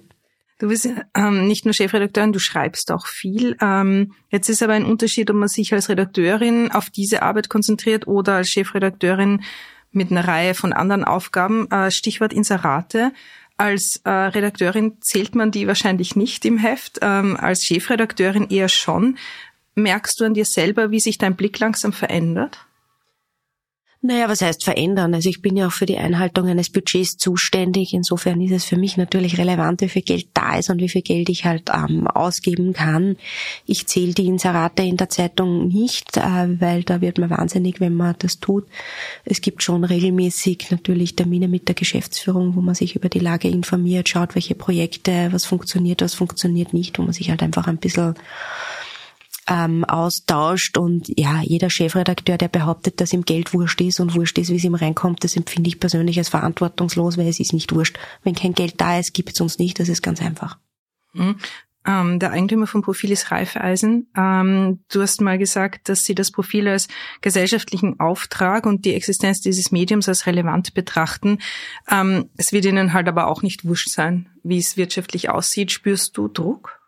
[0.60, 3.56] Du bist ähm, nicht nur Chefredakteurin, du schreibst auch viel.
[3.62, 8.08] Ähm, jetzt ist aber ein Unterschied, ob man sich als Redakteurin auf diese Arbeit konzentriert
[8.08, 9.42] oder als Chefredakteurin
[9.92, 11.72] mit einer Reihe von anderen Aufgaben.
[11.72, 13.14] Äh, Stichwort Inserate.
[13.60, 19.18] Als äh, Redakteurin zählt man die wahrscheinlich nicht im Heft, ähm, als Chefredakteurin eher schon.
[19.76, 22.66] Merkst du an dir selber, wie sich dein Blick langsam verändert?
[24.02, 25.14] Naja, was heißt verändern?
[25.14, 27.94] Also ich bin ja auch für die Einhaltung eines Budgets zuständig.
[27.94, 31.02] Insofern ist es für mich natürlich relevant, wie viel Geld da ist und wie viel
[31.02, 33.18] Geld ich halt ähm, ausgeben kann.
[33.66, 37.94] Ich zähle die Inserate in der Zeitung nicht, äh, weil da wird man wahnsinnig, wenn
[37.94, 38.66] man das tut.
[39.26, 43.50] Es gibt schon regelmäßig natürlich Termine mit der Geschäftsführung, wo man sich über die Lage
[43.50, 47.76] informiert, schaut, welche Projekte, was funktioniert, was funktioniert nicht, wo man sich halt einfach ein
[47.78, 48.16] bisschen
[49.50, 54.38] ähm, austauscht und ja, jeder Chefredakteur, der behauptet, dass ihm Geld wurscht ist und wurscht
[54.38, 57.74] ist, wie es ihm reinkommt, das empfinde ich persönlich als verantwortungslos, weil es ist nicht
[57.74, 57.98] wurscht.
[58.24, 60.60] Wenn kein Geld da ist, gibt es uns nicht, das ist ganz einfach.
[61.14, 61.38] Mhm.
[61.88, 64.12] Ähm, der Eigentümer vom Profil ist Raiffeisen.
[64.16, 66.88] Ähm, du hast mal gesagt, dass sie das Profil als
[67.22, 71.40] gesellschaftlichen Auftrag und die Existenz dieses Mediums als relevant betrachten.
[71.90, 75.72] Ähm, es wird ihnen halt aber auch nicht wurscht sein, wie es wirtschaftlich aussieht.
[75.72, 76.79] Spürst du Druck?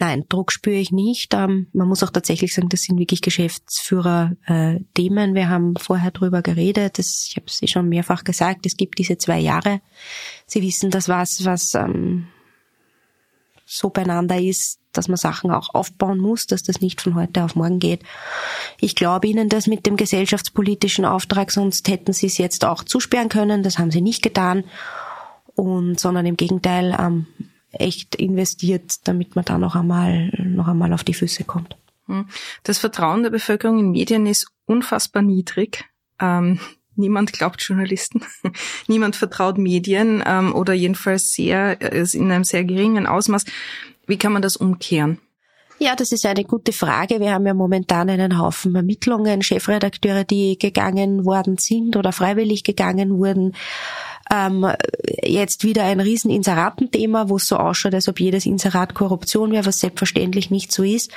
[0.00, 1.34] Nein, Druck spüre ich nicht.
[1.34, 5.30] Ähm, man muss auch tatsächlich sagen, das sind wirklich Geschäftsführer-Themen.
[5.30, 6.98] Äh, Wir haben vorher drüber geredet.
[6.98, 8.64] Das, ich habe es eh schon mehrfach gesagt.
[8.64, 9.82] Es gibt diese zwei Jahre.
[10.46, 12.28] Sie wissen, das was, was ähm,
[13.66, 17.54] so beieinander ist, dass man Sachen auch aufbauen muss, dass das nicht von heute auf
[17.54, 18.00] morgen geht.
[18.80, 23.28] Ich glaube Ihnen das mit dem gesellschaftspolitischen Auftrag, sonst hätten Sie es jetzt auch zusperren
[23.28, 23.62] können.
[23.62, 24.64] Das haben Sie nicht getan.
[25.54, 27.26] Und, sondern im Gegenteil, ähm,
[27.72, 31.76] echt investiert, damit man da noch einmal, noch einmal auf die Füße kommt.
[32.06, 32.26] Hm.
[32.64, 35.84] Das Vertrauen der Bevölkerung in Medien ist unfassbar niedrig.
[36.18, 36.58] Ähm,
[36.96, 38.22] niemand glaubt Journalisten.
[38.88, 43.44] niemand vertraut Medien ähm, oder jedenfalls sehr, äh, in einem sehr geringen Ausmaß.
[44.06, 45.18] Wie kann man das umkehren?
[45.82, 47.20] Ja, das ist eine gute Frage.
[47.20, 53.16] Wir haben ja momentan einen Haufen Ermittlungen, Chefredakteure, die gegangen worden sind oder freiwillig gegangen
[53.16, 53.56] wurden.
[54.30, 54.70] Ähm,
[55.22, 59.64] jetzt wieder ein riesen Inseratenthema, wo es so ausschaut, als ob jedes Inserat Korruption wäre,
[59.64, 61.12] was selbstverständlich nicht so ist.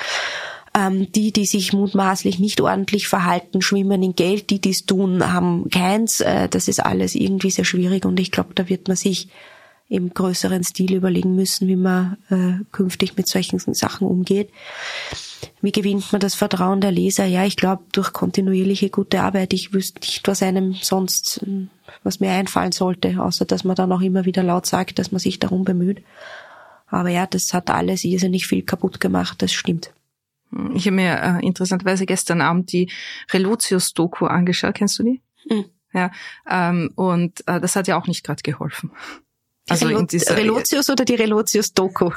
[0.74, 4.50] Ähm, die, die sich mutmaßlich nicht ordentlich verhalten, schwimmen in Geld.
[4.50, 6.22] Die, die es tun, haben keins.
[6.22, 9.28] Äh, das ist alles irgendwie sehr schwierig und ich glaube, da wird man sich
[9.94, 14.50] im größeren Stil überlegen müssen, wie man äh, künftig mit solchen Sachen umgeht.
[15.62, 17.26] Wie gewinnt man das Vertrauen der Leser?
[17.26, 19.54] Ja, ich glaube, durch kontinuierliche gute Arbeit.
[19.54, 21.46] Ich wüsste nicht, was einem sonst,
[22.02, 25.20] was mir einfallen sollte, außer dass man dann auch immer wieder laut sagt, dass man
[25.20, 26.04] sich darum bemüht.
[26.88, 29.94] Aber ja, das hat alles irrsinnig viel kaputt gemacht, das stimmt.
[30.74, 32.92] Ich habe mir äh, interessanterweise gestern Abend die
[33.32, 34.74] Relotius-Doku angeschaut.
[34.74, 35.22] Kennst du die?
[35.48, 35.66] Mhm.
[35.94, 36.10] Ja,
[36.50, 38.92] ähm, und äh, das hat ja auch nicht gerade geholfen.
[39.70, 42.12] Also Relo dieser, Relotius oder die Relotius-Doku?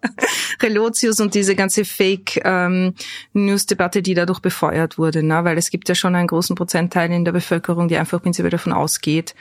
[0.62, 5.42] Relotius und diese ganze Fake-News-Debatte, ähm, die dadurch befeuert wurde, ne?
[5.42, 8.72] weil es gibt ja schon einen großen Prozentteil in der Bevölkerung, die einfach prinzipiell davon
[8.72, 9.34] ausgeht,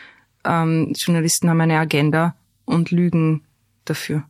[0.45, 2.35] ähm, Journalisten haben eine Agenda
[2.65, 3.43] und lügen
[3.85, 4.23] dafür.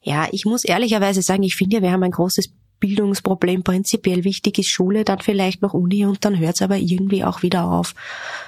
[0.00, 4.68] Ja, ich muss ehrlicherweise sagen, ich finde, wir haben ein großes Bildungsproblem prinzipiell wichtig ist
[4.68, 7.94] Schule, dann vielleicht noch Uni und dann hört es aber irgendwie auch wieder auf.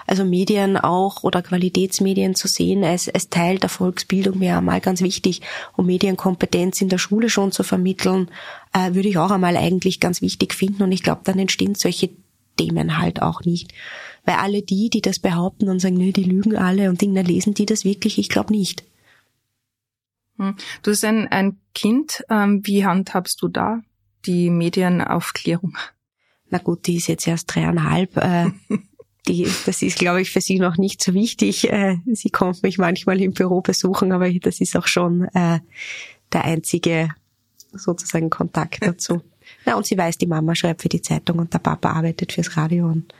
[0.08, 5.02] Also Medien auch oder Qualitätsmedien zu sehen als, als Teil der Volksbildung wäre einmal ganz
[5.02, 5.40] wichtig,
[5.76, 8.28] um Medienkompetenz in der Schule schon zu vermitteln,
[8.72, 12.10] äh, würde ich auch einmal eigentlich ganz wichtig finden und ich glaube, dann entstehen solche
[12.56, 13.72] Themen halt auch nicht.
[14.24, 17.54] Weil alle die, die das behaupten und sagen, nö, die lügen alle und Dinge lesen
[17.54, 18.82] die das wirklich, ich glaube nicht.
[20.38, 20.56] Hm.
[20.82, 23.80] Du bist ein, ein Kind, ähm, wie handhabst du da
[24.26, 25.76] die Medienaufklärung?
[26.50, 28.16] Na gut, die ist jetzt erst dreieinhalb.
[28.16, 28.50] Äh,
[29.26, 31.70] die, das ist, glaube ich, für sie noch nicht so wichtig.
[31.70, 35.60] Äh, sie kommt mich manchmal im Büro besuchen, aber das ist auch schon äh,
[36.32, 37.10] der einzige
[37.72, 39.22] sozusagen Kontakt dazu.
[39.66, 42.56] Na, und sie weiß, die Mama schreibt für die Zeitung und der Papa arbeitet fürs
[42.56, 43.12] Radio und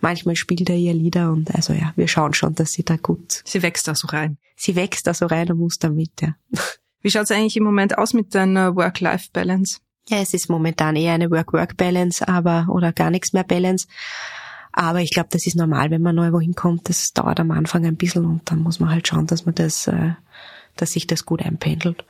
[0.00, 3.42] manchmal spielt er ihr Lieder und also ja, wir schauen schon, dass sie da gut.
[3.44, 4.38] Sie wächst da so rein.
[4.56, 6.34] Sie wächst da so rein und muss damit, ja.
[7.02, 9.80] Wie schaut's eigentlich im Moment aus mit deiner Work-Life-Balance?
[10.10, 13.86] Ja, es ist momentan eher eine Work-Work-Balance, aber oder gar nichts mehr Balance.
[14.72, 16.88] Aber ich glaube, das ist normal, wenn man neu wohin kommt.
[16.88, 19.86] Das dauert am Anfang ein bisschen und dann muss man halt schauen, dass man das,
[19.86, 20.14] äh,
[20.74, 22.04] dass sich das gut einpendelt.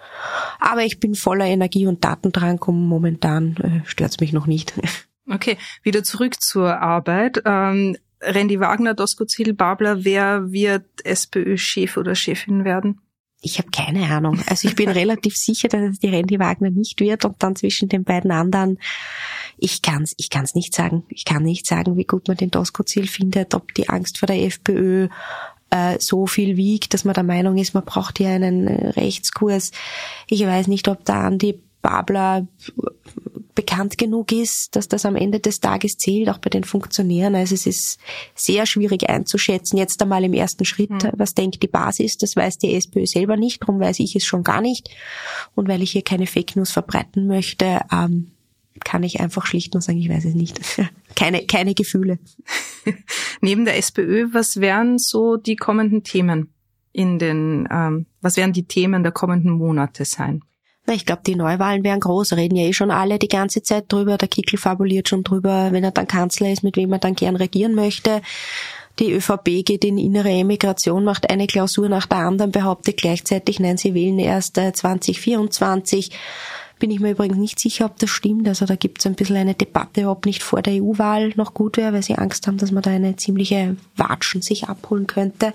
[0.59, 4.73] Aber ich bin voller Energie und Datendrang und momentan äh, stört's mich noch nicht.
[5.33, 7.43] Okay, wieder zurück zur Arbeit.
[7.45, 13.01] Ähm, Randy Wagner, Doskozil Babler, wer wird SPÖ-Chef oder Chefin werden?
[13.43, 14.43] Ich habe keine Ahnung.
[14.47, 17.89] Also ich bin relativ sicher, dass es die Randy Wagner nicht wird und dann zwischen
[17.89, 18.79] den beiden anderen.
[19.59, 21.05] Ich kann's, ich kann's nicht sagen.
[21.09, 24.43] Ich kann nicht sagen, wie gut man den Doskozil findet, ob die Angst vor der
[24.43, 25.09] FPÖ
[25.71, 29.71] äh, so viel wiegt, dass man der Meinung ist, man braucht hier einen Rechtskurs.
[30.27, 32.47] Ich weiß nicht, ob da Andi Babler
[33.61, 37.35] bekannt genug ist, dass das am Ende des Tages zählt, auch bei den Funktionären.
[37.35, 38.01] Also es ist
[38.35, 39.77] sehr schwierig einzuschätzen.
[39.77, 41.11] Jetzt einmal im ersten Schritt, mhm.
[41.13, 44.45] was denkt die Basis, das weiß die SPÖ selber nicht, darum weiß ich es schon
[44.45, 44.89] gar nicht.
[45.55, 48.31] Und weil ich hier keine Fake News verbreiten möchte, ähm,
[48.83, 50.59] kann ich einfach schlicht nur sagen, ich weiß es nicht.
[51.15, 52.19] keine, keine Gefühle.
[53.43, 56.55] Neben der SPÖ, was wären so die kommenden Themen
[56.93, 60.41] in den, ähm, was werden die Themen der kommenden Monate sein?
[60.95, 64.19] Ich glaube, die Neuwahlen wären groß, reden ja eh schon alle die ganze Zeit drüber.
[64.19, 67.37] Der Kickel fabuliert schon drüber, wenn er dann Kanzler ist, mit wem er dann gern
[67.37, 68.23] regieren möchte.
[68.99, 73.79] Die ÖVP geht in innere Emigration, macht eine Klausur nach der anderen, behauptet gleichzeitig, nein,
[73.79, 76.11] sie wählen erst 2024.
[76.11, 76.15] Äh,
[76.81, 78.49] Bin ich mir übrigens nicht sicher, ob das stimmt.
[78.49, 81.77] Also da gibt es ein bisschen eine Debatte, ob nicht vor der EU-Wahl noch gut
[81.77, 85.53] wäre, weil sie Angst haben, dass man da eine ziemliche Watschen sich abholen könnte.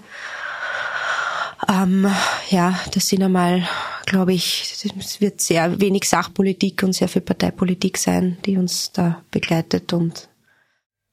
[1.68, 2.08] Ähm,
[2.50, 3.68] ja, das sind einmal,
[4.06, 9.22] glaube ich, es wird sehr wenig Sachpolitik und sehr viel Parteipolitik sein, die uns da
[9.32, 10.30] begleitet und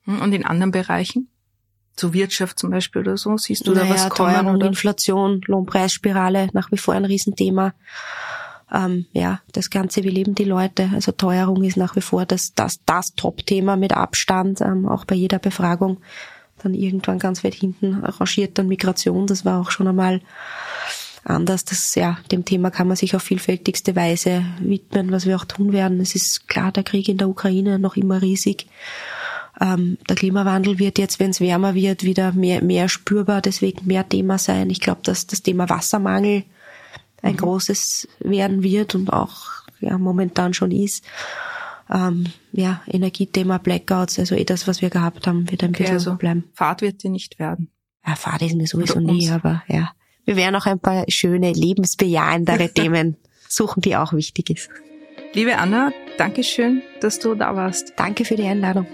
[0.04, 1.28] hm, und in anderen Bereichen?
[1.94, 3.36] Zur Wirtschaft zum Beispiel oder so?
[3.36, 4.32] Siehst du naja, da was kommen?
[4.32, 4.66] Teuerung, oder?
[4.66, 7.74] Inflation, Lohnpreisspirale, nach wie vor ein Riesenthema.
[8.72, 10.90] Ähm, ja, das Ganze, wie leben die Leute?
[10.94, 15.14] Also Teuerung ist nach wie vor das, das, das Top-Thema mit Abstand, ähm, auch bei
[15.14, 15.98] jeder Befragung
[16.62, 19.26] dann irgendwann ganz weit hinten rangiert dann Migration.
[19.26, 20.20] Das war auch schon einmal
[21.24, 21.64] anders.
[21.64, 25.72] Das, ja, dem Thema kann man sich auf vielfältigste Weise widmen, was wir auch tun
[25.72, 26.00] werden.
[26.00, 28.66] Es ist klar, der Krieg in der Ukraine noch immer riesig.
[29.60, 34.08] Ähm, der Klimawandel wird jetzt, wenn es wärmer wird, wieder mehr, mehr spürbar, deswegen mehr
[34.08, 34.70] Thema sein.
[34.70, 36.44] Ich glaube, dass das Thema Wassermangel
[37.22, 37.38] ein mhm.
[37.38, 41.04] großes werden wird und auch ja, momentan schon ist
[41.90, 45.96] ähm, ja, Energiethema, Blackouts, also eh das, was wir gehabt haben, wird ein okay, bisschen
[45.96, 46.44] also bleiben.
[46.54, 47.70] Fahrt wird die nicht werden.
[48.06, 49.92] Ja, Fahrt ist mir sowieso nie, aber ja.
[50.24, 53.16] Wir werden auch ein paar schöne, lebensbejahendere Themen
[53.48, 54.70] suchen, die auch wichtig ist.
[55.34, 57.94] Liebe Anna, danke schön, dass du da warst.
[57.96, 58.86] Danke für die Einladung.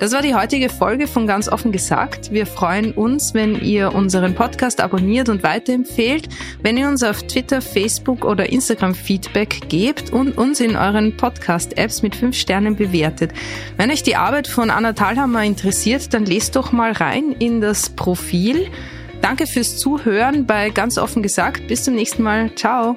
[0.00, 2.32] Das war die heutige Folge von Ganz offen gesagt.
[2.32, 6.26] Wir freuen uns, wenn ihr unseren Podcast abonniert und weiterempfehlt,
[6.62, 12.00] wenn ihr uns auf Twitter, Facebook oder Instagram Feedback gebt und uns in euren Podcast-Apps
[12.00, 13.32] mit fünf Sternen bewertet.
[13.76, 17.90] Wenn euch die Arbeit von Anna Thalhammer interessiert, dann lest doch mal rein in das
[17.90, 18.68] Profil.
[19.20, 21.68] Danke fürs Zuhören bei Ganz offen gesagt.
[21.68, 22.54] Bis zum nächsten Mal.
[22.54, 22.96] Ciao.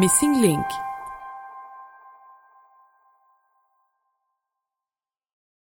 [0.00, 0.64] Missing Link